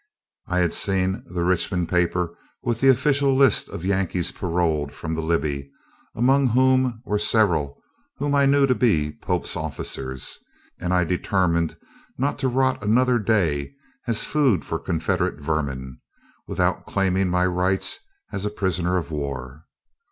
[0.47, 5.21] [I had seen the Richmond paper with the official list of Yankees paroled from the
[5.21, 5.69] Libby,
[6.15, 7.79] among whom were several
[8.17, 10.39] whom I knew to be Pope's officers;
[10.79, 11.77] and I determined
[12.17, 13.75] not to rot another day,
[14.07, 15.99] as food for Confederate vermin,
[16.47, 17.99] without claiming my rights
[18.31, 19.65] as prisoner of war.